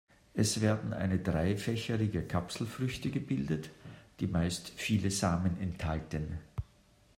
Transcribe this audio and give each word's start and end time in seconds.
Es 0.33 0.61
werden 0.61 0.93
eine 0.95 1.19
dreifächerige 1.19 2.23
Kapselfrüchte 2.23 3.11
gebildet, 3.11 3.69
die 4.19 4.25
meist 4.25 4.69
viele 4.75 5.11
Samen 5.11 5.61
enthalten. 5.61 6.39